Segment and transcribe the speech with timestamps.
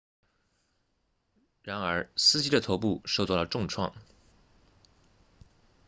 [1.61, 3.93] 然而司机的头部受到了重创